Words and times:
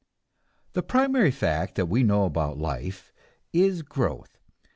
The 0.73 0.81
primary 0.81 1.29
fact 1.29 1.75
that 1.75 1.85
we 1.85 2.01
know 2.01 2.25
about 2.25 2.57
life 2.57 3.13
is 3.53 3.83
growth. 3.83 4.39